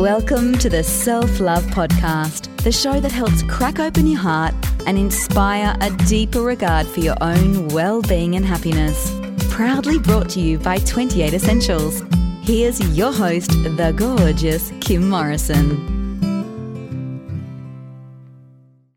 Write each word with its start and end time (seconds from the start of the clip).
Welcome 0.00 0.56
to 0.60 0.70
the 0.70 0.82
Self 0.82 1.40
Love 1.40 1.62
Podcast, 1.64 2.56
the 2.62 2.72
show 2.72 3.00
that 3.00 3.12
helps 3.12 3.42
crack 3.42 3.78
open 3.78 4.06
your 4.06 4.18
heart 4.18 4.54
and 4.86 4.96
inspire 4.96 5.76
a 5.82 5.90
deeper 6.06 6.40
regard 6.40 6.86
for 6.86 7.00
your 7.00 7.18
own 7.20 7.68
well 7.68 8.00
being 8.00 8.34
and 8.34 8.42
happiness. 8.42 9.14
Proudly 9.50 9.98
brought 9.98 10.30
to 10.30 10.40
you 10.40 10.58
by 10.58 10.78
28 10.78 11.34
Essentials. 11.34 12.02
Here's 12.40 12.80
your 12.96 13.12
host, 13.12 13.50
the 13.50 13.92
gorgeous 13.94 14.72
Kim 14.80 15.06
Morrison. 15.10 15.68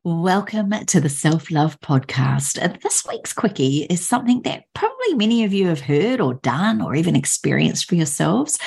Welcome 0.05 0.71
to 0.85 1.01
the 1.01 1.09
Self 1.09 1.51
Love 1.51 1.77
Podcast. 1.81 2.63
Uh, 2.63 2.77
this 2.81 3.03
week's 3.05 3.33
quickie 3.33 3.87
is 3.89 4.07
something 4.07 4.41
that 4.43 4.63
probably 4.73 5.15
many 5.15 5.43
of 5.43 5.51
you 5.51 5.67
have 5.67 5.81
heard 5.81 6.21
or 6.21 6.35
done 6.35 6.81
or 6.81 6.95
even 6.95 7.17
experienced 7.17 7.89
for 7.89 7.95
yourselves 7.95 8.57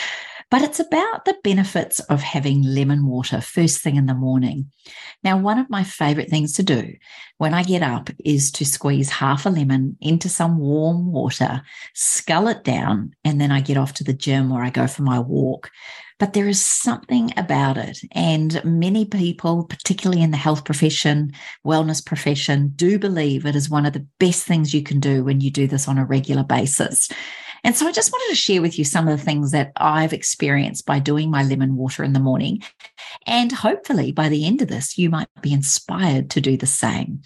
but 0.50 0.62
it's 0.62 0.78
about 0.78 1.24
the 1.24 1.36
benefits 1.42 1.98
of 2.00 2.22
having 2.22 2.62
lemon 2.62 3.06
water 3.06 3.40
first 3.40 3.80
thing 3.80 3.96
in 3.96 4.06
the 4.06 4.14
morning. 4.14 4.70
Now, 5.24 5.38
one 5.38 5.58
of 5.58 5.68
my 5.68 5.82
favorite 5.82 6.30
things 6.30 6.52
to 6.54 6.62
do 6.62 6.94
when 7.38 7.52
I 7.52 7.64
get 7.64 7.82
up 7.82 8.10
is 8.24 8.52
to 8.52 8.64
squeeze 8.64 9.10
half 9.10 9.44
a 9.44 9.50
lemon 9.50 9.96
into 10.00 10.28
some 10.28 10.58
warm 10.58 11.10
water, 11.10 11.62
scull 11.94 12.48
it 12.48 12.62
down, 12.62 13.12
and 13.24 13.40
then 13.40 13.50
I 13.50 13.60
get 13.60 13.76
off 13.76 13.94
to 13.94 14.04
the 14.04 14.12
gym 14.12 14.52
or 14.52 14.62
I 14.62 14.70
go 14.70 14.86
for 14.86 15.02
my 15.02 15.18
walk. 15.18 15.70
But 16.18 16.32
there 16.32 16.48
is 16.48 16.64
something 16.64 17.30
about 17.36 17.76
it. 17.76 17.98
And 18.12 18.64
many 18.64 19.04
people, 19.04 19.64
particularly 19.64 20.22
in 20.22 20.30
the 20.30 20.38
health 20.38 20.64
profession, 20.64 21.32
wellness 21.66 22.04
profession, 22.04 22.72
do 22.74 22.98
believe 22.98 23.44
it 23.44 23.54
is 23.54 23.68
one 23.68 23.84
of 23.84 23.92
the 23.92 24.06
best 24.18 24.44
things 24.44 24.72
you 24.72 24.82
can 24.82 24.98
do 24.98 25.22
when 25.24 25.42
you 25.42 25.50
do 25.50 25.66
this 25.66 25.88
on 25.88 25.98
a 25.98 26.06
regular 26.06 26.44
basis. 26.44 27.10
And 27.66 27.74
so 27.74 27.88
I 27.88 27.90
just 27.90 28.12
wanted 28.12 28.30
to 28.30 28.40
share 28.40 28.62
with 28.62 28.78
you 28.78 28.84
some 28.84 29.08
of 29.08 29.18
the 29.18 29.24
things 29.24 29.50
that 29.50 29.72
I've 29.74 30.12
experienced 30.12 30.86
by 30.86 31.00
doing 31.00 31.32
my 31.32 31.42
lemon 31.42 31.74
water 31.74 32.04
in 32.04 32.12
the 32.12 32.20
morning. 32.20 32.62
And 33.26 33.50
hopefully 33.50 34.12
by 34.12 34.28
the 34.28 34.46
end 34.46 34.62
of 34.62 34.68
this, 34.68 34.96
you 34.96 35.10
might 35.10 35.26
be 35.42 35.52
inspired 35.52 36.30
to 36.30 36.40
do 36.40 36.56
the 36.56 36.66
same. 36.66 37.22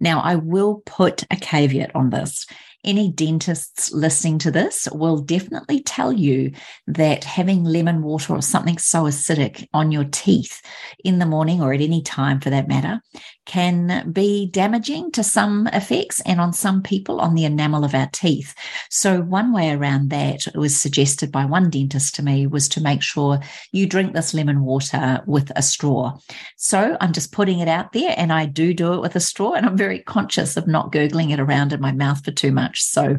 Now, 0.00 0.20
I 0.20 0.34
will 0.34 0.82
put 0.84 1.22
a 1.30 1.36
caveat 1.36 1.94
on 1.94 2.10
this 2.10 2.44
any 2.84 3.10
dentists 3.10 3.92
listening 3.92 4.38
to 4.38 4.50
this 4.50 4.88
will 4.92 5.18
definitely 5.18 5.80
tell 5.80 6.12
you 6.12 6.52
that 6.86 7.24
having 7.24 7.64
lemon 7.64 8.02
water 8.02 8.34
or 8.34 8.42
something 8.42 8.78
so 8.78 9.04
acidic 9.04 9.66
on 9.72 9.90
your 9.92 10.04
teeth 10.04 10.62
in 11.04 11.18
the 11.18 11.26
morning 11.26 11.62
or 11.62 11.72
at 11.72 11.80
any 11.80 12.02
time 12.02 12.40
for 12.40 12.50
that 12.50 12.68
matter 12.68 13.00
can 13.46 14.10
be 14.10 14.46
damaging 14.46 15.10
to 15.12 15.22
some 15.22 15.66
effects 15.68 16.20
and 16.22 16.40
on 16.40 16.52
some 16.52 16.82
people 16.82 17.20
on 17.20 17.34
the 17.34 17.44
enamel 17.44 17.84
of 17.84 17.94
our 17.94 18.08
teeth. 18.12 18.54
So, 18.90 19.20
one 19.20 19.52
way 19.52 19.70
around 19.70 20.10
that 20.10 20.46
was 20.54 20.80
suggested 20.80 21.30
by 21.30 21.44
one 21.44 21.70
dentist 21.70 22.14
to 22.16 22.22
me 22.22 22.46
was 22.46 22.68
to 22.70 22.82
make 22.82 23.02
sure 23.02 23.40
you 23.72 23.86
drink 23.86 24.14
this 24.14 24.32
lemon 24.32 24.62
water 24.62 25.22
with 25.26 25.52
a 25.56 25.62
straw. 25.62 26.18
So, 26.56 26.96
I'm 27.00 27.12
just 27.12 27.32
putting 27.32 27.58
it 27.58 27.68
out 27.68 27.92
there 27.92 28.14
and 28.16 28.32
I 28.32 28.46
do 28.46 28.72
do 28.72 28.94
it 28.94 29.00
with 29.00 29.14
a 29.16 29.20
straw 29.20 29.52
and 29.52 29.66
I'm 29.66 29.76
very 29.76 29.98
conscious 30.00 30.56
of 30.56 30.66
not 30.66 30.92
gurgling 30.92 31.30
it 31.30 31.40
around 31.40 31.72
in 31.72 31.80
my 31.80 31.92
mouth 31.92 32.24
for 32.24 32.30
too 32.30 32.52
much. 32.52 32.73
So, 32.82 33.16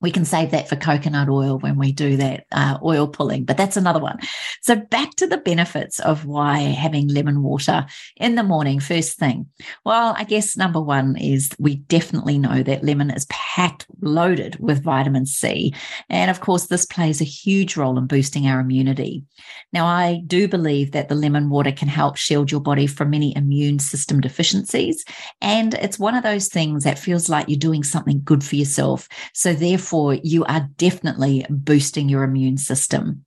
we 0.00 0.10
can 0.12 0.24
save 0.24 0.52
that 0.52 0.68
for 0.68 0.76
coconut 0.76 1.28
oil 1.28 1.58
when 1.58 1.76
we 1.76 1.90
do 1.90 2.16
that 2.16 2.46
uh, 2.52 2.78
oil 2.84 3.08
pulling, 3.08 3.44
but 3.44 3.56
that's 3.56 3.76
another 3.76 3.98
one. 3.98 4.18
So, 4.62 4.76
back 4.76 5.16
to 5.16 5.26
the 5.26 5.38
benefits 5.38 5.98
of 6.00 6.24
why 6.24 6.60
having 6.60 7.08
lemon 7.08 7.42
water 7.42 7.86
in 8.16 8.36
the 8.36 8.44
morning, 8.44 8.78
first 8.78 9.18
thing. 9.18 9.46
Well, 9.84 10.14
I 10.16 10.24
guess 10.24 10.56
number 10.56 10.80
one 10.80 11.16
is 11.16 11.50
we 11.58 11.76
definitely 11.76 12.38
know 12.38 12.62
that 12.62 12.84
lemon 12.84 13.10
is 13.10 13.26
packed, 13.26 13.86
loaded 14.00 14.56
with 14.60 14.84
vitamin 14.84 15.26
C. 15.26 15.74
And 16.08 16.30
of 16.30 16.40
course, 16.40 16.66
this 16.66 16.86
plays 16.86 17.20
a 17.20 17.24
huge 17.24 17.76
role 17.76 17.98
in 17.98 18.06
boosting 18.06 18.46
our 18.46 18.60
immunity. 18.60 19.24
Now, 19.72 19.86
I 19.86 20.22
do 20.26 20.46
believe 20.46 20.92
that 20.92 21.08
the 21.08 21.14
lemon 21.16 21.50
water 21.50 21.72
can 21.72 21.88
help 21.88 22.16
shield 22.16 22.52
your 22.52 22.60
body 22.60 22.86
from 22.86 23.10
many 23.10 23.36
immune 23.36 23.80
system 23.80 24.20
deficiencies. 24.20 25.04
And 25.40 25.74
it's 25.74 25.98
one 25.98 26.14
of 26.14 26.22
those 26.22 26.48
things 26.48 26.84
that 26.84 26.98
feels 26.98 27.28
like 27.28 27.48
you're 27.48 27.58
doing 27.58 27.82
something 27.82 28.20
good 28.24 28.44
for 28.44 28.54
yourself. 28.54 29.08
So, 29.34 29.52
therefore, 29.52 29.87
therefore 29.88 30.14
you 30.22 30.44
are 30.44 30.68
definitely 30.76 31.46
boosting 31.48 32.10
your 32.10 32.22
immune 32.22 32.58
system. 32.58 33.24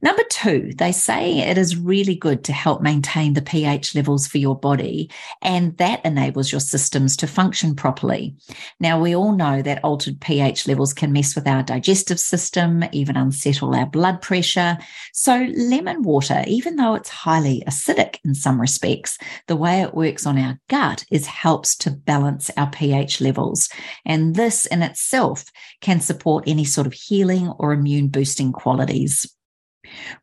Number 0.00 0.22
two, 0.30 0.72
they 0.76 0.92
say 0.92 1.38
it 1.38 1.58
is 1.58 1.76
really 1.76 2.14
good 2.14 2.44
to 2.44 2.52
help 2.52 2.80
maintain 2.82 3.34
the 3.34 3.42
pH 3.42 3.96
levels 3.96 4.28
for 4.28 4.38
your 4.38 4.56
body, 4.56 5.10
and 5.42 5.76
that 5.78 6.04
enables 6.04 6.52
your 6.52 6.60
systems 6.60 7.16
to 7.16 7.26
function 7.26 7.74
properly. 7.74 8.36
Now, 8.78 9.00
we 9.00 9.16
all 9.16 9.32
know 9.32 9.60
that 9.60 9.82
altered 9.82 10.20
pH 10.20 10.68
levels 10.68 10.94
can 10.94 11.12
mess 11.12 11.34
with 11.34 11.48
our 11.48 11.64
digestive 11.64 12.20
system, 12.20 12.84
even 12.92 13.16
unsettle 13.16 13.74
our 13.74 13.86
blood 13.86 14.22
pressure. 14.22 14.78
So, 15.12 15.48
lemon 15.56 16.02
water, 16.04 16.44
even 16.46 16.76
though 16.76 16.94
it's 16.94 17.08
highly 17.08 17.64
acidic 17.66 18.18
in 18.24 18.36
some 18.36 18.60
respects, 18.60 19.18
the 19.48 19.56
way 19.56 19.82
it 19.82 19.94
works 19.94 20.26
on 20.26 20.38
our 20.38 20.60
gut 20.68 21.04
is 21.10 21.26
helps 21.26 21.74
to 21.76 21.90
balance 21.90 22.50
our 22.56 22.70
pH 22.70 23.20
levels. 23.20 23.68
And 24.06 24.36
this 24.36 24.64
in 24.66 24.82
itself 24.82 25.46
can 25.80 26.00
support 26.00 26.44
any 26.46 26.64
sort 26.64 26.86
of 26.86 26.92
healing 26.92 27.48
or 27.58 27.72
immune 27.72 28.08
boosting 28.08 28.52
qualities. 28.52 29.26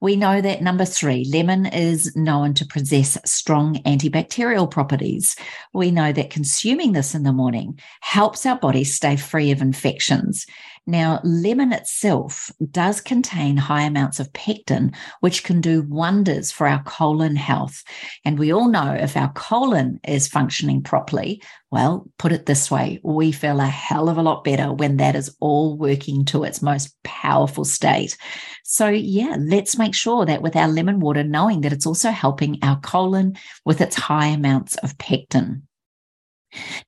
We 0.02 0.16
know 0.16 0.42
that 0.42 0.62
number 0.62 0.86
three, 0.86 1.26
lemon 1.32 1.66
is 1.66 2.16
known 2.16 2.54
to 2.56 2.66
possess 2.66 3.18
strong 3.26 3.76
antibacterial 3.84 4.70
properties. 4.70 5.36
We 5.74 5.92
know 5.92 6.12
that 6.12 6.30
consuming 6.30 6.92
this 6.94 7.16
in 7.16 7.24
the 7.24 7.34
morning 7.34 7.80
helps 8.02 8.46
our 8.46 8.58
body 8.58 8.84
stay 8.84 9.16
free 9.16 9.52
of 9.52 9.62
infections. 9.62 10.46
Now, 10.88 11.20
lemon 11.24 11.74
itself 11.74 12.52
does 12.70 13.02
contain 13.02 13.58
high 13.58 13.82
amounts 13.82 14.20
of 14.20 14.32
pectin, 14.34 14.94
which 15.20 15.44
can 15.44 15.60
do 15.60 15.82
wonders 15.82 16.52
for 16.52 16.68
our 16.68 16.84
colon 16.84 17.36
health. 17.36 17.84
And 18.24 18.38
we 18.38 18.54
all 18.54 18.70
know 18.70 18.94
if 18.94 19.18
our 19.18 19.32
colon 19.34 20.00
is 20.08 20.28
functioning 20.28 20.84
properly, 20.84 21.42
well, 21.72 22.08
put 22.20 22.32
it 22.32 22.46
this 22.46 22.70
way, 22.70 23.00
we 23.04 23.32
feel 23.32 23.60
a 23.60 23.66
hell 23.66 24.10
of 24.10 24.18
a 24.18 24.22
lot 24.22 24.44
better 24.44 24.72
when 24.72 24.98
that 24.98 25.16
is 25.16 25.36
all 25.40 25.76
working 25.76 26.24
to 26.26 26.44
its 26.44 26.62
most 26.62 26.96
powerful 27.04 27.66
state. 27.66 28.16
So, 28.64 28.88
yeah, 28.88 29.38
let's 29.40 29.80
make 29.80 29.96
sure 29.96 30.24
that 30.26 30.44
with 30.44 30.56
our 30.56 30.68
lemon 30.68 31.00
water, 31.00 31.24
knowing 31.24 31.62
that 31.62 31.74
it's 31.74 31.88
also 31.88 32.12
helping 32.12 32.60
our 32.62 32.80
colon 32.82 33.38
with 33.66 33.82
its 33.82 33.96
high 33.96 34.28
amounts 34.28 34.76
of 34.78 34.98
pectin. 35.00 35.68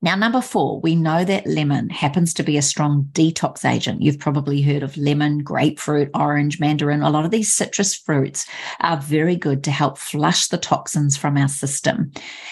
Now, 0.01 0.15
number 0.15 0.41
four, 0.41 0.79
we 0.81 0.95
know 0.95 1.23
that 1.25 1.47
lemon 1.47 1.89
happens 1.89 2.33
to 2.35 2.43
be 2.43 2.57
a 2.57 2.61
strong 2.61 3.07
detox 3.11 3.65
agent. 3.65 4.01
You've 4.01 4.19
probably 4.19 4.61
heard 4.61 4.83
of 4.83 4.97
lemon, 4.97 5.39
grapefruit, 5.39 6.09
orange, 6.13 6.59
mandarin. 6.59 7.01
A 7.01 7.09
lot 7.09 7.25
of 7.25 7.31
these 7.31 7.53
citrus 7.53 7.95
fruits 7.95 8.45
are 8.79 8.97
very 8.97 9.35
good 9.35 9.63
to 9.63 9.71
help 9.71 9.97
flush 9.97 10.47
the 10.47 10.57
toxins 10.57 11.17
from 11.17 11.37
our 11.37 11.47
system. 11.47 12.11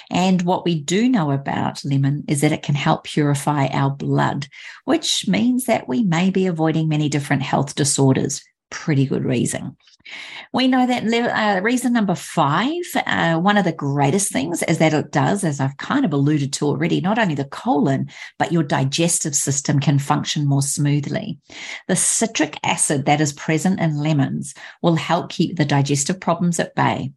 And 0.09 0.41
what 0.41 0.65
we 0.65 0.79
do 0.81 1.09
know 1.09 1.31
about 1.31 1.85
lemon 1.85 2.23
is 2.27 2.41
that 2.41 2.51
it 2.51 2.63
can 2.63 2.75
help 2.75 3.05
purify 3.05 3.67
our 3.67 3.91
blood, 3.91 4.47
which 4.85 5.27
means 5.27 5.65
that 5.65 5.87
we 5.87 6.03
may 6.03 6.29
be 6.29 6.47
avoiding 6.47 6.87
many 6.87 7.09
different 7.09 7.43
health 7.43 7.75
disorders. 7.75 8.43
Pretty 8.69 9.05
good 9.05 9.23
reason. 9.23 9.77
We 10.53 10.67
know 10.67 10.85
that 10.85 11.03
uh, 11.03 11.61
reason 11.61 11.93
number 11.93 12.15
five, 12.15 12.83
uh, 12.95 13.37
one 13.39 13.57
of 13.57 13.65
the 13.65 13.73
greatest 13.73 14.31
things 14.31 14.63
is 14.63 14.77
that 14.77 14.93
it 14.93 15.11
does, 15.11 15.43
as 15.43 15.59
I've 15.59 15.77
kind 15.77 16.05
of 16.05 16.13
alluded 16.13 16.53
to 16.53 16.65
already, 16.65 17.01
not 17.01 17.19
only 17.19 17.35
the 17.35 17.45
colon, 17.45 18.09
but 18.37 18.51
your 18.51 18.63
digestive 18.63 19.35
system 19.35 19.79
can 19.79 19.99
function 19.99 20.47
more 20.47 20.61
smoothly. 20.61 21.39
The 21.87 21.95
citric 21.95 22.57
acid 22.63 23.05
that 23.05 23.21
is 23.21 23.33
present 23.33 23.79
in 23.79 23.97
lemons 23.97 24.53
will 24.81 24.95
help 24.95 25.29
keep 25.29 25.57
the 25.57 25.65
digestive 25.65 26.19
problems 26.19 26.59
at 26.59 26.75
bay. 26.75 27.11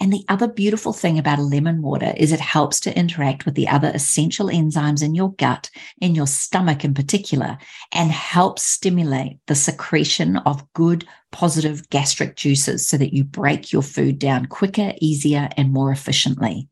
And 0.00 0.12
the 0.12 0.24
other 0.28 0.48
beautiful 0.48 0.92
thing 0.92 1.18
about 1.18 1.38
lemon 1.38 1.82
water 1.82 2.12
is 2.16 2.32
it 2.32 2.40
helps 2.40 2.80
to 2.80 2.98
interact 2.98 3.44
with 3.44 3.54
the 3.54 3.68
other 3.68 3.90
essential 3.94 4.48
enzymes 4.48 5.02
in 5.02 5.14
your 5.14 5.32
gut, 5.34 5.70
in 6.00 6.14
your 6.14 6.26
stomach 6.26 6.84
in 6.84 6.94
particular, 6.94 7.58
and 7.92 8.10
helps 8.10 8.62
stimulate 8.62 9.38
the 9.46 9.54
secretion 9.54 10.38
of 10.38 10.70
good, 10.72 11.06
positive 11.32 11.88
gastric 11.90 12.36
juices 12.36 12.86
so 12.86 12.96
that 12.96 13.12
you 13.14 13.24
break 13.24 13.72
your 13.72 13.82
food 13.82 14.18
down 14.18 14.46
quicker, 14.46 14.92
easier, 15.00 15.48
and 15.56 15.72
more 15.72 15.90
efficiently. 15.90 16.68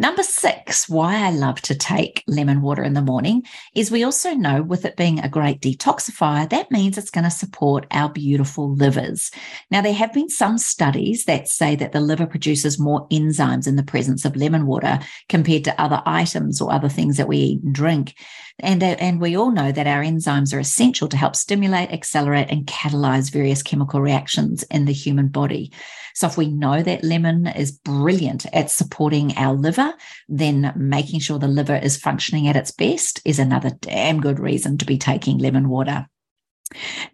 Number 0.00 0.22
six, 0.22 0.88
why 0.88 1.26
I 1.26 1.30
love 1.32 1.60
to 1.62 1.74
take 1.74 2.22
lemon 2.28 2.62
water 2.62 2.84
in 2.84 2.92
the 2.92 3.02
morning 3.02 3.42
is 3.74 3.90
we 3.90 4.04
also 4.04 4.32
know 4.32 4.62
with 4.62 4.84
it 4.84 4.96
being 4.96 5.18
a 5.18 5.28
great 5.28 5.60
detoxifier, 5.60 6.48
that 6.50 6.70
means 6.70 6.96
it's 6.96 7.10
going 7.10 7.24
to 7.24 7.30
support 7.32 7.84
our 7.90 8.08
beautiful 8.08 8.72
livers. 8.72 9.32
Now, 9.72 9.82
there 9.82 9.92
have 9.92 10.12
been 10.12 10.28
some 10.28 10.56
studies 10.56 11.24
that 11.24 11.48
say 11.48 11.74
that 11.74 11.90
the 11.90 12.00
liver 12.00 12.26
produces 12.26 12.78
more 12.78 13.08
enzymes 13.08 13.66
in 13.66 13.74
the 13.74 13.82
presence 13.82 14.24
of 14.24 14.36
lemon 14.36 14.66
water 14.66 15.00
compared 15.28 15.64
to 15.64 15.80
other 15.80 16.00
items 16.06 16.60
or 16.60 16.72
other 16.72 16.88
things 16.88 17.16
that 17.16 17.26
we 17.26 17.38
eat 17.38 17.62
and 17.64 17.74
drink. 17.74 18.14
And, 18.60 18.82
uh, 18.82 18.96
and 19.00 19.20
we 19.20 19.36
all 19.36 19.50
know 19.50 19.72
that 19.72 19.86
our 19.88 20.02
enzymes 20.02 20.54
are 20.54 20.60
essential 20.60 21.08
to 21.08 21.16
help 21.16 21.34
stimulate, 21.34 21.90
accelerate, 21.90 22.50
and 22.50 22.66
catalyze 22.66 23.32
various 23.32 23.64
chemical 23.64 24.00
reactions 24.00 24.62
in 24.64 24.84
the 24.84 24.92
human 24.92 25.28
body. 25.28 25.72
So 26.14 26.26
if 26.26 26.36
we 26.36 26.48
know 26.48 26.82
that 26.82 27.04
lemon 27.04 27.46
is 27.46 27.70
brilliant 27.70 28.46
at 28.52 28.72
supporting 28.72 29.36
our 29.36 29.54
liver, 29.54 29.87
then 30.28 30.72
making 30.76 31.20
sure 31.20 31.38
the 31.38 31.48
liver 31.48 31.76
is 31.76 31.96
functioning 31.96 32.48
at 32.48 32.56
its 32.56 32.70
best 32.70 33.20
is 33.24 33.38
another 33.38 33.70
damn 33.80 34.20
good 34.20 34.38
reason 34.38 34.78
to 34.78 34.84
be 34.84 34.98
taking 34.98 35.38
lemon 35.38 35.68
water. 35.68 36.06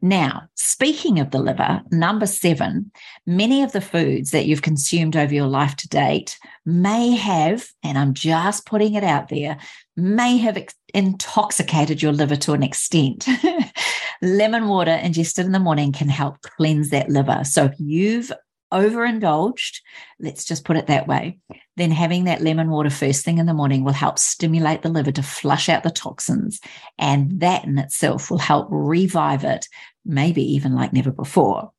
Now, 0.03 0.49
speaking 0.55 1.21
of 1.21 1.31
the 1.31 1.39
liver, 1.39 1.83
number 1.91 2.27
seven, 2.27 2.91
many 3.27 3.63
of 3.63 3.73
the 3.73 3.81
foods 3.81 4.33
that 4.33 4.47
you've 4.47 4.63
consumed 4.63 5.17
over 5.17 5.33
your 5.33 5.47
life 5.47 5.77
to 5.77 5.89
date 5.89 6.39
may 6.67 7.13
have, 7.15 7.67
and 7.83 7.97
I'm 7.97 8.15
just 8.15 8.67
putting 8.67 8.95
it 8.95 9.05
out 9.05 9.29
there, 9.29 9.59
may 9.97 10.39
have 10.39 10.59
intoxicated 10.93 12.03
your 12.03 12.13
liver 12.13 12.37
to 12.37 12.53
an 12.53 12.63
extent. 12.63 13.29
Lemon 14.23 14.69
water 14.69 14.93
ingested 14.93 15.47
in 15.47 15.53
the 15.53 15.59
morning 15.59 15.93
can 15.93 16.09
help 16.09 16.41
cleanse 16.43 16.91
that 16.91 17.11
liver. 17.11 17.43
So 17.45 17.67
if 17.67 17.75
you've 17.79 18.33
overindulged, 18.75 19.81
let's 20.19 20.45
just 20.45 20.65
put 20.65 20.77
it 20.77 20.89
that 20.89 21.07
way, 21.07 21.39
then 21.77 21.91
having 21.91 22.25
that 22.25 22.43
lemon 22.43 22.71
water 22.71 22.91
first 22.91 23.25
thing 23.25 23.39
in 23.39 23.47
the 23.47 23.55
morning 23.55 23.85
will 23.85 23.93
help 23.93 24.19
stimulate 24.19 24.83
the 24.83 24.89
liver 24.89 25.13
to 25.13 25.23
flush 25.23 25.69
out 25.69 25.83
the 25.83 25.91
toxins. 25.91 26.61
And 26.99 27.41
that 27.41 27.65
in 27.65 27.79
itself 27.79 28.31
will 28.31 28.39
help 28.39 28.69
revive 28.71 29.45
it, 29.45 29.69
maybe 30.05 30.43
even 30.55 30.75
like 30.75 30.93
never 30.93 31.11
before. 31.11 31.73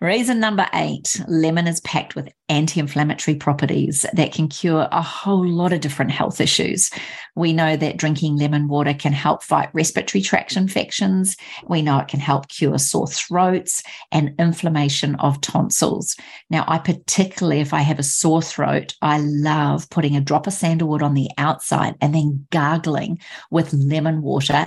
Reason 0.00 0.40
number 0.40 0.66
eight 0.74 1.20
lemon 1.28 1.68
is 1.68 1.80
packed 1.80 2.16
with 2.16 2.32
anti 2.48 2.80
inflammatory 2.80 3.36
properties 3.36 4.04
that 4.12 4.32
can 4.32 4.48
cure 4.48 4.88
a 4.90 5.00
whole 5.00 5.46
lot 5.46 5.72
of 5.72 5.80
different 5.80 6.10
health 6.10 6.40
issues. 6.40 6.90
We 7.36 7.52
know 7.52 7.76
that 7.76 7.96
drinking 7.96 8.36
lemon 8.36 8.66
water 8.66 8.92
can 8.92 9.12
help 9.12 9.42
fight 9.42 9.70
respiratory 9.72 10.22
tract 10.22 10.56
infections. 10.56 11.36
We 11.68 11.82
know 11.82 11.98
it 11.98 12.08
can 12.08 12.20
help 12.20 12.48
cure 12.48 12.78
sore 12.78 13.06
throats 13.06 13.82
and 14.10 14.34
inflammation 14.38 15.14
of 15.16 15.40
tonsils. 15.40 16.16
Now, 16.50 16.64
I 16.66 16.78
particularly, 16.78 17.60
if 17.60 17.72
I 17.72 17.82
have 17.82 18.00
a 18.00 18.04
sore 18.04 18.42
throat, 18.42 18.94
I 19.02 19.18
love 19.18 19.88
putting 19.90 20.16
a 20.16 20.20
drop 20.20 20.46
of 20.48 20.52
sandalwood 20.52 21.02
on 21.02 21.14
the 21.14 21.30
outside 21.38 21.94
and 22.00 22.14
then 22.14 22.46
gargling 22.50 23.20
with 23.50 23.72
lemon 23.72 24.22
water 24.22 24.66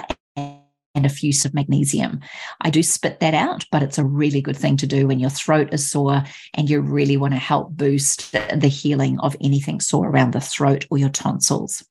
and 0.95 1.05
effuse 1.05 1.45
of 1.45 1.53
magnesium. 1.53 2.19
I 2.61 2.69
do 2.69 2.83
spit 2.83 3.19
that 3.19 3.33
out, 3.33 3.65
but 3.71 3.83
it's 3.83 3.97
a 3.97 4.05
really 4.05 4.41
good 4.41 4.57
thing 4.57 4.77
to 4.77 4.87
do 4.87 5.07
when 5.07 5.19
your 5.19 5.29
throat 5.29 5.73
is 5.73 5.89
sore 5.89 6.23
and 6.53 6.69
you 6.69 6.81
really 6.81 7.17
want 7.17 7.33
to 7.33 7.39
help 7.39 7.71
boost 7.71 8.31
the 8.31 8.67
healing 8.67 9.19
of 9.19 9.35
anything 9.41 9.79
sore 9.79 10.07
around 10.07 10.33
the 10.33 10.41
throat 10.41 10.85
or 10.89 10.97
your 10.97 11.09
tonsils. 11.09 11.83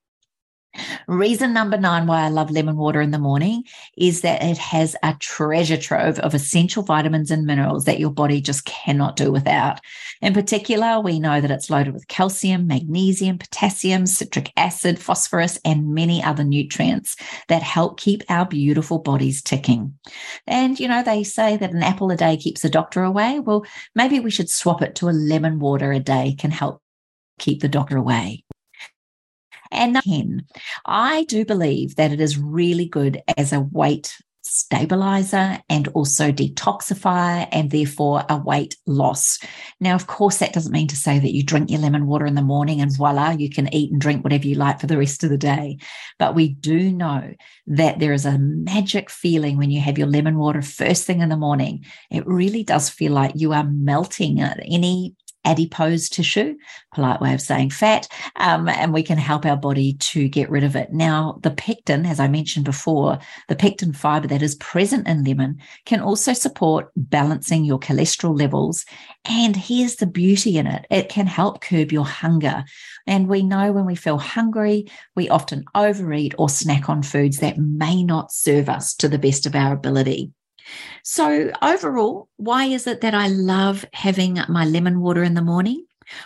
Reason 1.06 1.52
number 1.52 1.76
nine 1.76 2.06
why 2.06 2.22
I 2.22 2.28
love 2.28 2.50
lemon 2.50 2.76
water 2.76 3.02
in 3.02 3.10
the 3.10 3.18
morning 3.18 3.64
is 3.98 4.22
that 4.22 4.42
it 4.42 4.56
has 4.56 4.96
a 5.02 5.14
treasure 5.20 5.76
trove 5.76 6.18
of 6.20 6.34
essential 6.34 6.82
vitamins 6.82 7.30
and 7.30 7.44
minerals 7.44 7.84
that 7.84 8.00
your 8.00 8.10
body 8.10 8.40
just 8.40 8.64
cannot 8.64 9.16
do 9.16 9.30
without. 9.30 9.80
In 10.22 10.32
particular, 10.32 11.00
we 11.00 11.20
know 11.20 11.40
that 11.42 11.50
it's 11.50 11.68
loaded 11.68 11.92
with 11.92 12.08
calcium, 12.08 12.66
magnesium, 12.66 13.36
potassium, 13.36 14.06
citric 14.06 14.50
acid, 14.56 14.98
phosphorus, 14.98 15.58
and 15.64 15.94
many 15.94 16.22
other 16.22 16.44
nutrients 16.44 17.16
that 17.48 17.62
help 17.62 18.00
keep 18.00 18.22
our 18.30 18.46
beautiful 18.46 18.98
bodies 18.98 19.42
ticking. 19.42 19.98
And, 20.46 20.80
you 20.80 20.88
know, 20.88 21.02
they 21.02 21.22
say 21.22 21.58
that 21.58 21.72
an 21.72 21.82
apple 21.82 22.10
a 22.10 22.16
day 22.16 22.38
keeps 22.38 22.62
the 22.62 22.70
doctor 22.70 23.02
away. 23.02 23.40
Well, 23.40 23.66
maybe 23.94 24.20
we 24.20 24.30
should 24.30 24.48
swap 24.48 24.80
it 24.80 24.94
to 24.96 25.08
a 25.08 25.10
lemon 25.10 25.58
water 25.58 25.92
a 25.92 26.00
day 26.00 26.34
can 26.38 26.50
help 26.50 26.80
keep 27.38 27.60
the 27.60 27.68
doctor 27.68 27.96
away. 27.96 28.44
And 29.72 29.96
10, 30.02 30.44
I 30.86 31.24
do 31.24 31.44
believe 31.44 31.96
that 31.96 32.12
it 32.12 32.20
is 32.20 32.38
really 32.38 32.86
good 32.86 33.22
as 33.36 33.52
a 33.52 33.60
weight 33.60 34.16
stabilizer 34.44 35.58
and 35.70 35.88
also 35.88 36.30
detoxifier 36.30 37.48
and 37.52 37.70
therefore 37.70 38.24
a 38.28 38.36
weight 38.36 38.76
loss. 38.86 39.38
Now, 39.80 39.94
of 39.94 40.08
course, 40.08 40.38
that 40.38 40.52
doesn't 40.52 40.72
mean 40.72 40.88
to 40.88 40.96
say 40.96 41.18
that 41.18 41.32
you 41.32 41.42
drink 41.42 41.70
your 41.70 41.80
lemon 41.80 42.06
water 42.06 42.26
in 42.26 42.34
the 42.34 42.42
morning 42.42 42.80
and 42.80 42.94
voila, 42.94 43.30
you 43.30 43.48
can 43.48 43.72
eat 43.72 43.92
and 43.92 44.00
drink 44.00 44.22
whatever 44.22 44.46
you 44.46 44.56
like 44.56 44.80
for 44.80 44.86
the 44.86 44.98
rest 44.98 45.24
of 45.24 45.30
the 45.30 45.38
day. 45.38 45.78
But 46.18 46.34
we 46.34 46.48
do 46.48 46.92
know 46.92 47.32
that 47.68 47.98
there 47.98 48.12
is 48.12 48.26
a 48.26 48.38
magic 48.38 49.10
feeling 49.10 49.56
when 49.56 49.70
you 49.70 49.80
have 49.80 49.96
your 49.96 50.08
lemon 50.08 50.36
water 50.36 50.62
first 50.62 51.06
thing 51.06 51.20
in 51.20 51.28
the 51.28 51.36
morning. 51.36 51.84
It 52.10 52.26
really 52.26 52.64
does 52.64 52.90
feel 52.90 53.12
like 53.12 53.32
you 53.34 53.52
are 53.52 53.64
melting 53.64 54.40
any 54.42 55.14
adipose 55.44 56.08
tissue, 56.08 56.56
polite 56.94 57.20
way 57.20 57.34
of 57.34 57.40
saying 57.40 57.70
fat, 57.70 58.08
um, 58.36 58.68
and 58.68 58.92
we 58.92 59.02
can 59.02 59.18
help 59.18 59.44
our 59.44 59.56
body 59.56 59.94
to 59.94 60.28
get 60.28 60.50
rid 60.50 60.64
of 60.64 60.76
it. 60.76 60.92
Now, 60.92 61.38
the 61.42 61.50
pectin, 61.50 62.06
as 62.06 62.20
I 62.20 62.28
mentioned 62.28 62.64
before, 62.64 63.18
the 63.48 63.56
pectin 63.56 63.92
fiber 63.92 64.28
that 64.28 64.42
is 64.42 64.54
present 64.56 65.08
in 65.08 65.24
lemon 65.24 65.58
can 65.84 66.00
also 66.00 66.32
support 66.32 66.90
balancing 66.96 67.64
your 67.64 67.78
cholesterol 67.78 68.38
levels. 68.38 68.84
And 69.24 69.56
here's 69.56 69.96
the 69.96 70.06
beauty 70.06 70.58
in 70.58 70.66
it 70.66 70.86
it 70.90 71.08
can 71.08 71.26
help 71.26 71.60
curb 71.60 71.92
your 71.92 72.06
hunger. 72.06 72.64
And 73.06 73.28
we 73.28 73.42
know 73.42 73.72
when 73.72 73.86
we 73.86 73.94
feel 73.94 74.18
hungry, 74.18 74.86
we 75.16 75.28
often 75.28 75.64
overeat 75.74 76.34
or 76.38 76.48
snack 76.48 76.88
on 76.88 77.02
foods 77.02 77.38
that 77.38 77.58
may 77.58 78.02
not 78.02 78.32
serve 78.32 78.68
us 78.68 78.94
to 78.96 79.08
the 79.08 79.18
best 79.18 79.46
of 79.46 79.54
our 79.54 79.72
ability. 79.72 80.32
So, 81.02 81.50
overall, 81.62 82.28
why 82.36 82.66
is 82.66 82.86
it 82.86 83.00
that 83.00 83.14
I 83.14 83.28
love 83.28 83.84
having 83.92 84.38
my 84.48 84.64
lemon 84.64 85.00
water 85.00 85.22
in 85.22 85.34
the 85.34 85.42
morning? 85.42 85.84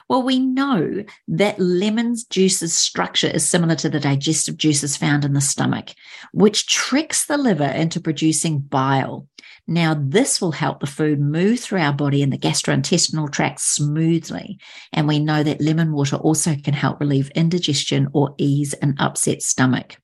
Well, 0.09 0.23
we 0.23 0.39
know 0.39 1.05
that 1.29 1.59
lemon's 1.59 2.25
juice's 2.25 2.75
structure 2.75 3.29
is 3.29 3.49
similar 3.49 3.75
to 3.77 3.89
the 3.89 4.01
digestive 4.01 4.57
juices 4.57 4.97
found 4.97 5.25
in 5.25 5.33
the 5.33 5.41
stomach, 5.41 5.91
which 6.33 6.67
tricks 6.67 7.27
the 7.27 7.39
liver 7.39 7.65
into 7.65 8.01
producing 8.01 8.61
bile. 8.61 9.29
Now, 9.69 9.97
this 9.99 10.41
will 10.41 10.53
help 10.53 10.81
the 10.81 10.87
food 10.87 11.21
move 11.21 11.59
through 11.61 11.81
our 11.81 11.93
body 11.93 12.23
and 12.23 12.33
the 12.33 12.39
gastrointestinal 12.39 13.31
tract 13.31 13.61
smoothly. 13.61 14.59
And 14.93 15.09
we 15.09 15.19
know 15.19 15.43
that 15.43 15.61
lemon 15.61 15.93
water 15.93 16.17
also 16.17 16.55
can 16.57 16.75
help 16.75 17.01
relieve 17.01 17.31
indigestion 17.31 18.09
or 18.13 18.35
ease 18.39 18.75
an 18.75 18.95
upset 18.99 19.43
stomach. 19.43 19.97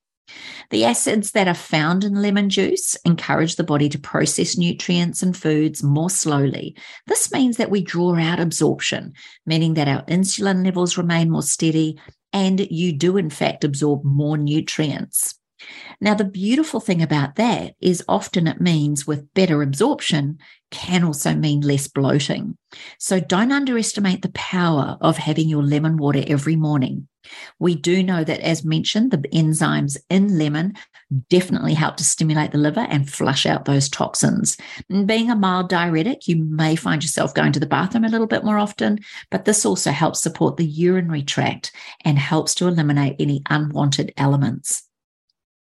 The 0.71 0.85
acids 0.85 1.33
that 1.33 1.49
are 1.49 1.55
found 1.55 2.05
in 2.05 2.23
lemon 2.23 2.49
juice 2.49 2.97
encourage 3.05 3.57
the 3.57 3.65
body 3.65 3.89
to 3.91 3.99
process 3.99 4.57
nutrients 4.57 5.23
and 5.23 5.37
foods 5.37 5.83
more 5.83 6.11
slowly. 6.11 6.77
This 7.07 7.33
means 7.33 7.57
that 7.59 7.71
we 7.71 7.83
draw 7.83 8.17
out 8.17 8.41
absorption, 8.41 9.13
meaning 9.45 9.75
that 9.75 9.89
our 9.89 10.03
insulin 10.07 10.65
levels 10.65 10.97
remain 10.97 11.31
more 11.31 11.43
steady 11.43 11.99
and 12.33 12.61
you 12.71 12.93
do, 12.93 13.17
in 13.17 13.29
fact, 13.29 13.65
absorb 13.65 14.05
more 14.05 14.39
nutrients. 14.39 15.39
Now, 16.01 16.15
the 16.15 16.25
beautiful 16.25 16.81
thing 16.81 17.01
about 17.01 17.37
that 17.37 17.75
is 17.81 18.05
often 18.09 18.47
it 18.47 18.61
means 18.61 19.07
with 19.07 19.33
better 19.35 19.63
absorption 19.63 20.39
can 20.73 21.05
also 21.05 21.35
mean 21.35 21.61
less 21.61 21.87
bloating. 21.87 22.57
So 22.99 23.21
don't 23.21 23.53
underestimate 23.53 24.23
the 24.23 24.33
power 24.33 24.97
of 25.01 25.17
having 25.19 25.49
your 25.49 25.63
lemon 25.63 25.97
water 25.99 26.25
every 26.27 26.57
morning. 26.57 27.09
We 27.59 27.77
do 27.77 28.03
know 28.03 28.25
that, 28.25 28.41
as 28.41 28.65
mentioned, 28.65 29.13
the 29.13 29.19
enzymes 29.19 29.97
in 30.11 30.39
lemon 30.39 30.75
definitely 31.31 31.75
help 31.75 31.97
to 31.99 32.05
stimulate 32.05 32.51
the 32.51 32.59
liver 32.59 32.87
and 32.89 33.09
flush 33.09 33.47
out 33.47 33.65
those 33.65 33.89
toxins. 33.89 34.57
And 34.91 35.07
being 35.07 35.31
a 35.31 35.37
mild 35.37 35.69
diuretic, 35.69 36.27
you 36.27 36.43
may 36.43 36.75
find 36.75 37.03
yourself 37.03 37.35
going 37.35 37.53
to 37.53 37.61
the 37.61 37.67
bathroom 37.67 38.05
a 38.05 38.09
little 38.09 38.27
bit 38.27 38.45
more 38.45 38.59
often, 38.59 38.99
but 39.31 39.45
this 39.45 39.65
also 39.65 39.93
helps 39.93 40.21
support 40.21 40.57
the 40.57 40.67
urinary 40.67 41.23
tract 41.23 41.73
and 42.05 42.19
helps 42.19 42.55
to 42.57 42.67
eliminate 42.67 43.17
any 43.21 43.43
unwanted 43.49 44.13
elements. 44.17 44.89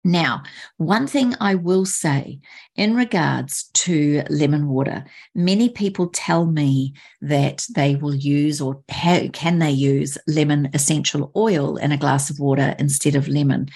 Now, 0.03 0.41
one 0.77 1.05
thing 1.05 1.35
I 1.39 1.53
will 1.55 1.85
say 1.85 2.39
in 2.75 2.95
regards 2.95 3.69
to 3.73 4.23
lemon 4.29 4.67
water, 4.67 5.05
many 5.35 5.69
people 5.69 6.07
tell 6.07 6.47
me 6.47 6.95
that 7.21 7.65
they 7.75 7.95
will 7.95 8.15
use 8.15 8.59
or 8.61 8.81
how 8.89 9.27
can 9.27 9.59
they 9.59 9.69
use 9.69 10.17
lemon 10.27 10.69
essential 10.73 11.31
oil 11.35 11.77
in 11.77 11.91
a 11.91 11.97
glass 11.97 12.31
of 12.31 12.39
water 12.39 12.75
instead 12.79 13.15
of 13.15 13.27
lemon. 13.27 13.69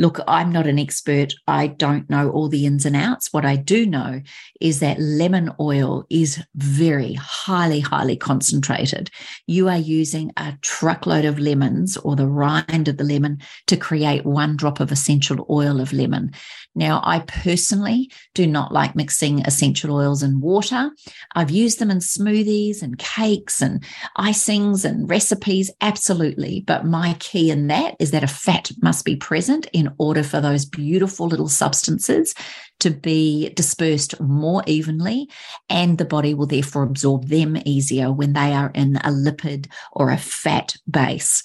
Look, 0.00 0.18
I'm 0.26 0.50
not 0.50 0.66
an 0.66 0.78
expert. 0.78 1.34
I 1.46 1.66
don't 1.66 2.08
know 2.08 2.30
all 2.30 2.48
the 2.48 2.64
ins 2.64 2.86
and 2.86 2.96
outs. 2.96 3.34
What 3.34 3.44
I 3.44 3.56
do 3.56 3.84
know 3.84 4.22
is 4.58 4.80
that 4.80 4.98
lemon 4.98 5.52
oil 5.60 6.06
is 6.08 6.42
very 6.54 7.12
highly, 7.12 7.80
highly 7.80 8.16
concentrated. 8.16 9.10
You 9.46 9.68
are 9.68 9.76
using 9.76 10.32
a 10.38 10.54
truckload 10.62 11.26
of 11.26 11.38
lemons 11.38 11.98
or 11.98 12.16
the 12.16 12.26
rind 12.26 12.88
of 12.88 12.96
the 12.96 13.04
lemon 13.04 13.40
to 13.66 13.76
create 13.76 14.24
one 14.24 14.56
drop 14.56 14.80
of 14.80 14.90
essential 14.90 15.46
oil 15.50 15.82
of 15.82 15.92
lemon. 15.92 16.32
Now, 16.74 17.02
I 17.04 17.18
personally 17.18 18.10
do 18.34 18.46
not 18.46 18.72
like 18.72 18.96
mixing 18.96 19.40
essential 19.40 19.94
oils 19.94 20.22
in 20.22 20.40
water. 20.40 20.90
I've 21.34 21.50
used 21.50 21.78
them 21.78 21.90
in 21.90 21.98
smoothies 21.98 22.80
and 22.80 22.96
cakes 22.96 23.60
and 23.60 23.84
icings 24.16 24.84
and 24.84 25.10
recipes, 25.10 25.70
absolutely. 25.82 26.64
But 26.66 26.86
my 26.86 27.16
key 27.18 27.50
in 27.50 27.66
that 27.66 27.96
is 27.98 28.12
that 28.12 28.24
a 28.24 28.28
fat 28.28 28.70
must 28.80 29.04
be 29.04 29.16
present 29.16 29.66
in 29.74 29.89
order 29.98 30.22
for 30.22 30.40
those 30.40 30.64
beautiful 30.64 31.26
little 31.26 31.48
substances 31.48 32.34
to 32.80 32.90
be 32.90 33.50
dispersed 33.50 34.20
more 34.20 34.62
evenly, 34.66 35.28
and 35.68 35.98
the 35.98 36.04
body 36.04 36.34
will 36.34 36.46
therefore 36.46 36.82
absorb 36.82 37.28
them 37.28 37.56
easier 37.64 38.12
when 38.12 38.32
they 38.32 38.52
are 38.52 38.70
in 38.74 38.96
a 38.96 39.10
lipid 39.10 39.68
or 39.92 40.10
a 40.10 40.16
fat 40.16 40.74
base. 40.90 41.42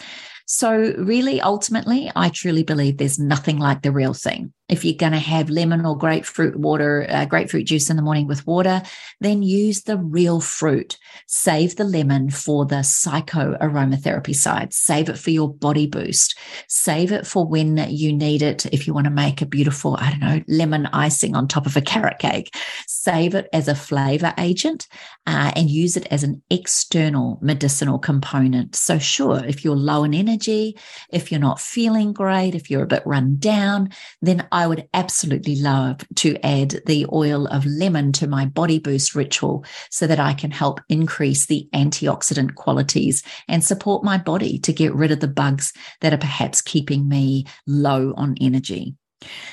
So, 0.47 0.93
really, 0.97 1.41
ultimately, 1.41 2.11
I 2.15 2.29
truly 2.29 2.63
believe 2.63 2.97
there's 2.97 3.17
nothing 3.17 3.57
like 3.57 3.81
the 3.81 3.91
real 3.91 4.13
thing. 4.13 4.53
If 4.67 4.83
you're 4.83 4.95
going 4.95 5.11
to 5.11 5.19
have 5.19 5.49
lemon 5.49 5.85
or 5.85 5.97
grapefruit 5.97 6.55
water, 6.55 7.05
uh, 7.09 7.25
grapefruit 7.25 7.67
juice 7.67 7.89
in 7.89 7.97
the 7.97 8.01
morning 8.01 8.25
with 8.25 8.47
water, 8.47 8.81
then 9.21 9.43
use 9.43 9.83
the 9.83 9.97
real 9.97 10.41
fruit. 10.41 10.97
Save 11.27 11.75
the 11.75 11.83
lemon 11.83 12.31
for 12.31 12.65
the 12.65 12.81
psycho 12.81 13.55
aromatherapy 13.61 14.35
side. 14.35 14.73
Save 14.73 15.09
it 15.09 15.19
for 15.19 15.29
your 15.29 15.53
body 15.53 15.85
boost. 15.85 16.37
Save 16.67 17.11
it 17.11 17.27
for 17.27 17.45
when 17.45 17.77
you 17.89 18.11
need 18.11 18.41
it. 18.41 18.65
If 18.73 18.87
you 18.87 18.93
want 18.93 19.05
to 19.05 19.11
make 19.11 19.41
a 19.41 19.45
beautiful, 19.45 19.97
I 19.99 20.09
don't 20.09 20.19
know, 20.19 20.43
lemon 20.47 20.87
icing 20.87 21.35
on 21.35 21.47
top 21.47 21.65
of 21.65 21.77
a 21.77 21.81
carrot 21.81 22.19
cake, 22.19 22.55
save 22.87 23.35
it 23.35 23.47
as 23.53 23.67
a 23.67 23.75
flavor 23.75 24.33
agent 24.37 24.87
uh, 25.27 25.51
and 25.55 25.69
use 25.69 25.95
it 25.95 26.07
as 26.11 26.23
an 26.23 26.41
external 26.49 27.39
medicinal 27.41 27.99
component. 27.99 28.75
So, 28.75 28.97
sure, 28.97 29.43
if 29.45 29.63
you're 29.63 29.75
low 29.75 30.03
in 30.03 30.13
energy, 30.13 30.77
if 31.09 31.31
you're 31.31 31.39
not 31.39 31.59
feeling 31.59 32.13
great, 32.13 32.55
if 32.55 32.69
you're 32.69 32.83
a 32.83 32.87
bit 32.87 33.03
run 33.05 33.37
down, 33.37 33.89
then 34.21 34.47
I 34.55 34.67
would 34.67 34.87
absolutely 34.93 35.57
love 35.57 35.97
to 36.15 36.37
add 36.41 36.81
the 36.85 37.05
oil 37.11 37.45
of 37.47 37.65
lemon 37.65 38.13
to 38.13 38.25
my 38.25 38.45
body 38.45 38.79
boost 38.79 39.13
ritual 39.13 39.65
so 39.91 40.07
that 40.07 40.17
I 40.17 40.33
can 40.33 40.49
help 40.49 40.79
increase 40.87 41.47
the 41.47 41.67
antioxidant 41.73 42.55
qualities 42.55 43.21
and 43.49 43.61
support 43.61 44.05
my 44.05 44.17
body 44.17 44.57
to 44.59 44.71
get 44.71 44.95
rid 44.95 45.11
of 45.11 45.19
the 45.19 45.27
bugs 45.27 45.73
that 45.99 46.13
are 46.13 46.17
perhaps 46.17 46.61
keeping 46.61 47.09
me 47.09 47.45
low 47.67 48.13
on 48.15 48.35
energy. 48.39 48.95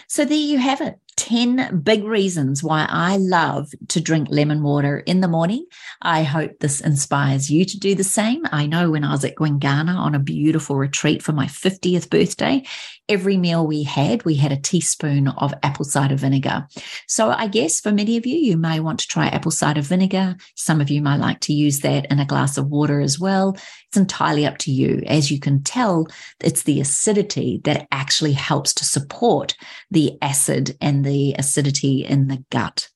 So 0.06 0.24
there 0.24 0.36
you 0.36 0.58
have 0.58 0.80
it. 0.80 0.94
10 1.16 1.80
big 1.80 2.04
reasons 2.04 2.62
why 2.62 2.86
I 2.88 3.16
love 3.16 3.70
to 3.88 4.00
drink 4.00 4.28
lemon 4.30 4.62
water 4.62 4.98
in 4.98 5.20
the 5.20 5.28
morning. 5.28 5.66
I 6.00 6.22
hope 6.22 6.58
this 6.58 6.80
inspires 6.80 7.50
you 7.50 7.64
to 7.64 7.78
do 7.78 7.94
the 7.94 8.04
same. 8.04 8.42
I 8.50 8.66
know 8.66 8.90
when 8.90 9.04
I 9.04 9.12
was 9.12 9.24
at 9.24 9.36
Gwinganna 9.36 9.94
on 9.94 10.14
a 10.14 10.18
beautiful 10.18 10.76
retreat 10.76 11.22
for 11.22 11.32
my 11.32 11.46
50th 11.46 12.10
birthday, 12.10 12.64
every 13.08 13.36
meal 13.36 13.66
we 13.66 13.82
had, 13.82 14.24
we 14.24 14.36
had 14.36 14.52
a 14.52 14.56
teaspoon 14.56 15.28
of 15.28 15.52
apple 15.62 15.84
cider 15.84 16.16
vinegar. 16.16 16.66
So 17.06 17.30
I 17.30 17.46
guess 17.46 17.80
for 17.80 17.92
many 17.92 18.16
of 18.16 18.26
you, 18.26 18.36
you 18.36 18.56
may 18.56 18.80
want 18.80 19.00
to 19.00 19.08
try 19.08 19.26
apple 19.28 19.50
cider 19.50 19.82
vinegar. 19.82 20.36
Some 20.54 20.80
of 20.80 20.90
you 20.90 21.02
might 21.02 21.20
like 21.20 21.40
to 21.40 21.52
use 21.52 21.80
that 21.80 22.06
in 22.10 22.20
a 22.20 22.24
glass 22.24 22.56
of 22.56 22.68
water 22.68 23.00
as 23.00 23.18
well. 23.18 23.56
It's 23.88 23.98
entirely 23.98 24.46
up 24.46 24.58
to 24.58 24.72
you. 24.72 25.02
As 25.06 25.30
you 25.30 25.38
can 25.38 25.62
tell, 25.62 26.06
it's 26.40 26.62
the 26.62 26.80
acidity 26.80 27.60
that 27.64 27.86
actually 27.92 28.32
helps 28.32 28.72
to 28.74 28.84
support 28.84 29.54
the 29.90 30.16
acid 30.22 30.76
and 30.80 31.01
the 31.02 31.34
acidity 31.38 32.04
in 32.04 32.28
the 32.28 32.44
gut. 32.50 32.88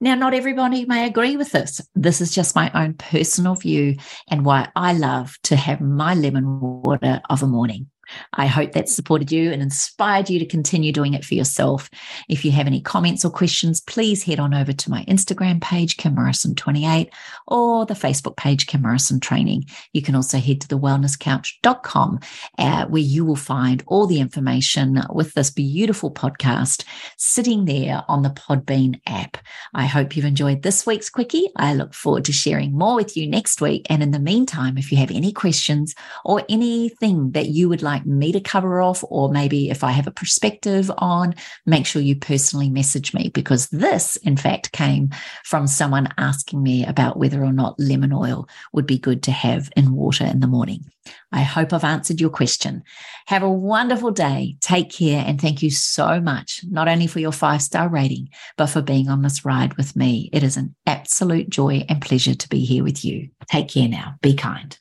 Now, 0.00 0.14
not 0.14 0.34
everybody 0.34 0.84
may 0.84 1.06
agree 1.06 1.36
with 1.36 1.52
this. 1.52 1.80
This 1.94 2.20
is 2.20 2.34
just 2.34 2.54
my 2.54 2.70
own 2.72 2.94
personal 2.94 3.54
view 3.54 3.96
and 4.30 4.44
why 4.44 4.68
I 4.76 4.92
love 4.92 5.36
to 5.44 5.56
have 5.56 5.80
my 5.80 6.14
lemon 6.14 6.60
water 6.60 7.20
of 7.28 7.42
a 7.42 7.46
morning. 7.46 7.88
I 8.32 8.46
hope 8.46 8.72
that 8.72 8.88
supported 8.88 9.32
you 9.32 9.52
and 9.52 9.62
inspired 9.62 10.30
you 10.30 10.38
to 10.38 10.46
continue 10.46 10.92
doing 10.92 11.14
it 11.14 11.24
for 11.24 11.34
yourself. 11.34 11.90
If 12.28 12.44
you 12.44 12.50
have 12.52 12.66
any 12.66 12.80
comments 12.80 13.24
or 13.24 13.30
questions, 13.30 13.80
please 13.80 14.22
head 14.22 14.40
on 14.40 14.54
over 14.54 14.72
to 14.72 14.90
my 14.90 15.04
Instagram 15.04 15.60
page, 15.60 15.96
Kim 15.96 16.16
Morrison28, 16.16 17.10
or 17.46 17.86
the 17.86 17.94
Facebook 17.94 18.36
page, 18.36 18.66
Kim 18.66 18.82
Morrison 18.82 19.20
Training. 19.20 19.64
You 19.92 20.02
can 20.02 20.14
also 20.14 20.38
head 20.38 20.60
to 20.60 20.68
the 20.68 20.78
wellnesscouch.com, 20.78 22.20
uh, 22.58 22.86
where 22.86 23.02
you 23.02 23.24
will 23.24 23.36
find 23.36 23.82
all 23.86 24.06
the 24.06 24.20
information 24.20 25.02
with 25.10 25.34
this 25.34 25.50
beautiful 25.50 26.10
podcast 26.10 26.84
sitting 27.16 27.64
there 27.64 28.02
on 28.08 28.22
the 28.22 28.30
Podbean 28.30 29.00
app. 29.06 29.38
I 29.74 29.86
hope 29.86 30.16
you've 30.16 30.24
enjoyed 30.24 30.62
this 30.62 30.86
week's 30.86 31.10
quickie. 31.10 31.48
I 31.56 31.74
look 31.74 31.94
forward 31.94 32.24
to 32.26 32.32
sharing 32.32 32.72
more 32.72 32.96
with 32.96 33.16
you 33.16 33.26
next 33.26 33.60
week. 33.60 33.86
And 33.88 34.02
in 34.02 34.10
the 34.10 34.18
meantime, 34.18 34.78
if 34.78 34.90
you 34.90 34.98
have 34.98 35.10
any 35.10 35.32
questions 35.32 35.94
or 36.24 36.42
anything 36.48 37.32
that 37.32 37.48
you 37.48 37.68
would 37.68 37.82
like 37.82 37.95
like 37.96 38.06
me 38.06 38.32
to 38.32 38.40
cover 38.40 38.80
off, 38.80 39.02
or 39.08 39.30
maybe 39.30 39.70
if 39.70 39.82
I 39.82 39.90
have 39.90 40.06
a 40.06 40.10
perspective 40.12 40.90
on, 40.98 41.34
make 41.64 41.86
sure 41.86 42.02
you 42.02 42.14
personally 42.14 42.68
message 42.68 43.14
me 43.14 43.30
because 43.32 43.68
this, 43.68 44.16
in 44.16 44.36
fact, 44.36 44.72
came 44.72 45.10
from 45.44 45.66
someone 45.66 46.12
asking 46.18 46.62
me 46.62 46.84
about 46.84 47.18
whether 47.18 47.42
or 47.42 47.52
not 47.52 47.80
lemon 47.80 48.12
oil 48.12 48.48
would 48.72 48.86
be 48.86 48.98
good 48.98 49.22
to 49.24 49.32
have 49.32 49.70
in 49.76 49.92
water 49.92 50.24
in 50.24 50.40
the 50.40 50.46
morning. 50.46 50.84
I 51.32 51.40
hope 51.40 51.72
I've 51.72 51.84
answered 51.84 52.20
your 52.20 52.30
question. 52.30 52.82
Have 53.26 53.42
a 53.42 53.50
wonderful 53.50 54.10
day. 54.10 54.56
Take 54.60 54.90
care. 54.90 55.24
And 55.26 55.40
thank 55.40 55.62
you 55.62 55.70
so 55.70 56.20
much, 56.20 56.62
not 56.68 56.88
only 56.88 57.06
for 57.06 57.20
your 57.20 57.32
five 57.32 57.62
star 57.62 57.88
rating, 57.88 58.28
but 58.56 58.66
for 58.66 58.82
being 58.82 59.08
on 59.08 59.22
this 59.22 59.44
ride 59.44 59.74
with 59.76 59.96
me. 59.96 60.28
It 60.32 60.42
is 60.42 60.56
an 60.56 60.74
absolute 60.86 61.48
joy 61.48 61.84
and 61.88 62.02
pleasure 62.02 62.34
to 62.34 62.48
be 62.48 62.64
here 62.64 62.84
with 62.84 63.04
you. 63.04 63.30
Take 63.50 63.68
care 63.68 63.88
now. 63.88 64.16
Be 64.20 64.34
kind. 64.34 64.78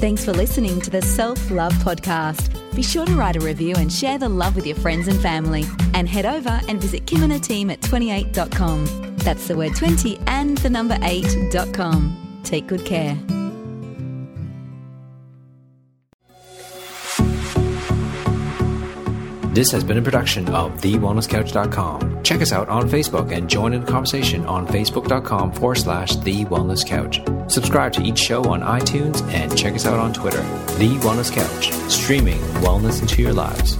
Thanks 0.00 0.24
for 0.24 0.32
listening 0.32 0.80
to 0.80 0.88
the 0.88 1.02
Self 1.02 1.50
Love 1.50 1.74
Podcast. 1.74 2.56
Be 2.74 2.82
sure 2.82 3.04
to 3.04 3.12
write 3.16 3.36
a 3.36 3.40
review 3.40 3.74
and 3.76 3.92
share 3.92 4.16
the 4.16 4.30
love 4.30 4.56
with 4.56 4.66
your 4.66 4.76
friends 4.76 5.08
and 5.08 5.20
family. 5.20 5.66
And 5.92 6.08
head 6.08 6.24
over 6.24 6.58
and 6.68 6.80
visit 6.80 7.06
Kim 7.06 7.22
and 7.22 7.30
her 7.30 7.38
team 7.38 7.68
at 7.68 7.82
28.com. 7.82 9.16
That's 9.16 9.46
the 9.46 9.58
word 9.58 9.76
20 9.76 10.18
and 10.26 10.56
the 10.56 10.70
number 10.70 10.94
8.com. 10.94 12.40
Take 12.44 12.66
good 12.66 12.86
care. 12.86 13.14
This 19.52 19.70
has 19.72 19.84
been 19.84 19.98
a 19.98 20.02
production 20.02 20.48
of 20.54 20.80
TheWellnessCouch.com. 20.80 22.22
Check 22.22 22.40
us 22.40 22.52
out 22.52 22.70
on 22.70 22.88
Facebook 22.88 23.36
and 23.36 23.50
join 23.50 23.74
in 23.74 23.84
the 23.84 23.90
conversation 23.90 24.46
on 24.46 24.66
Facebook.com 24.66 25.52
forward 25.52 25.74
slash 25.74 26.16
The 26.16 26.46
Wellness 26.46 26.86
Couch. 26.86 27.20
Subscribe 27.50 27.92
to 27.94 28.02
each 28.02 28.16
show 28.18 28.44
on 28.44 28.60
iTunes 28.60 29.22
and 29.32 29.58
check 29.58 29.74
us 29.74 29.84
out 29.84 29.98
on 29.98 30.12
Twitter. 30.12 30.40
The 30.78 30.96
Wellness 31.00 31.32
Couch, 31.32 31.72
streaming 31.90 32.38
wellness 32.62 33.02
into 33.02 33.20
your 33.22 33.32
lives. 33.32 33.76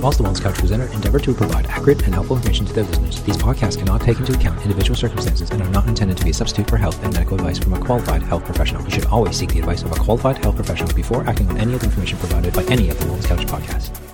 Whilst 0.00 0.18
the 0.18 0.24
Wellness 0.24 0.40
Couch 0.40 0.54
presenter 0.54 0.86
endeavor 0.92 1.18
to 1.18 1.34
provide 1.34 1.66
accurate 1.66 2.04
and 2.04 2.14
helpful 2.14 2.36
information 2.36 2.64
to 2.66 2.72
their 2.72 2.84
listeners, 2.84 3.20
these 3.24 3.36
podcasts 3.36 3.76
cannot 3.76 4.02
take 4.02 4.20
into 4.20 4.32
account 4.32 4.62
individual 4.62 4.94
circumstances 4.94 5.50
and 5.50 5.60
are 5.60 5.70
not 5.70 5.88
intended 5.88 6.16
to 6.18 6.24
be 6.24 6.30
a 6.30 6.34
substitute 6.34 6.70
for 6.70 6.76
health 6.76 7.02
and 7.02 7.12
medical 7.12 7.34
advice 7.34 7.58
from 7.58 7.74
a 7.74 7.80
qualified 7.80 8.22
health 8.22 8.44
professional. 8.44 8.84
You 8.84 8.90
should 8.90 9.06
always 9.06 9.36
seek 9.36 9.52
the 9.52 9.58
advice 9.58 9.82
of 9.82 9.90
a 9.90 9.96
qualified 9.96 10.38
health 10.38 10.54
professional 10.54 10.94
before 10.94 11.26
acting 11.26 11.48
on 11.48 11.58
any 11.58 11.74
of 11.74 11.80
the 11.80 11.86
information 11.86 12.16
provided 12.18 12.54
by 12.54 12.62
any 12.66 12.90
of 12.90 12.98
the 13.00 13.06
Wellness 13.06 13.26
Couch 13.26 13.44
podcasts. 13.44 14.11